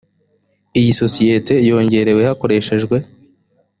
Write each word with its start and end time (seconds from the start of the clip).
iya 0.79 0.93
sosiyete 1.01 1.53
yongerewe 1.69 2.21
hakoreshejwe. 2.29 2.95